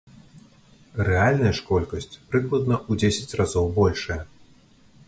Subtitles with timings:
[1.07, 4.21] Рэальная ж колькасць прыкладна ў дзесяць разоў большая.